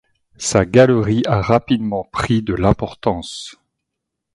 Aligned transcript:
Sa 0.39 0.65
galerie 0.65 1.21
a 1.27 1.41
rapidement 1.43 2.05
pris 2.11 2.41
de 2.41 2.55
l'importance. 2.55 3.53